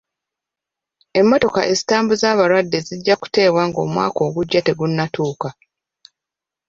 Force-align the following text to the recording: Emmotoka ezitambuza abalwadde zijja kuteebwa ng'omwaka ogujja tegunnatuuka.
Emmotoka 1.19 1.61
ezitambuza 1.71 2.25
abalwadde 2.33 2.79
zijja 2.87 3.15
kuteebwa 3.21 3.61
ng'omwaka 3.69 4.19
ogujja 4.27 4.59
tegunnatuuka. 4.63 5.49